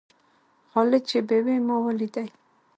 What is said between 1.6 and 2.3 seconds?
ما وليدئ.